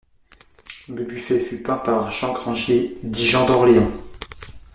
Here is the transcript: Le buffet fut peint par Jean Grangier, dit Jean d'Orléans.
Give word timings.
Le 0.89 1.05
buffet 1.05 1.41
fut 1.41 1.61
peint 1.61 1.77
par 1.77 2.09
Jean 2.09 2.33
Grangier, 2.33 2.97
dit 3.03 3.23
Jean 3.23 3.45
d'Orléans. 3.45 3.91